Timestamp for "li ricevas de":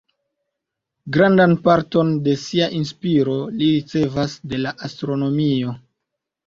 3.61-4.67